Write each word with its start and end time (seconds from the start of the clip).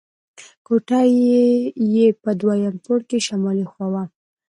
کوټه 0.65 1.01
یې 1.93 2.07
په 2.23 2.29
دویم 2.39 2.75
پوړ 2.83 2.99
کې 3.09 3.17
شمالي 3.27 3.65
خوا 3.71 3.87
وه. 3.93 4.03